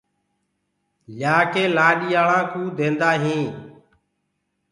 [1.17, 3.53] ليآ ڪي لآڏيآݪآنٚ ڪوٚ ديندآ هينٚ۔